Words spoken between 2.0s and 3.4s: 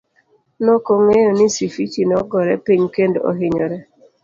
nogore piny kendo